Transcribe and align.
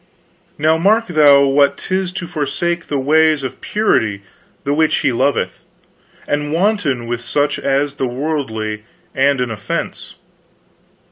Now 0.57 0.79
mark 0.79 1.05
thou 1.09 1.45
what 1.45 1.77
'tis 1.77 2.11
to 2.13 2.25
forsake 2.25 2.87
the 2.87 2.97
ways 2.97 3.43
of 3.43 3.61
purity 3.61 4.23
the 4.63 4.73
which 4.73 4.95
He 5.01 5.11
loveth, 5.11 5.61
and 6.27 6.51
wanton 6.51 7.05
with 7.05 7.21
such 7.21 7.59
as 7.59 7.93
be 7.93 8.05
worldly 8.05 8.83
and 9.13 9.39
an 9.39 9.51
offense. 9.51 10.15